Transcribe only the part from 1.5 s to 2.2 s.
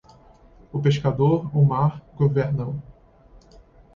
o mar,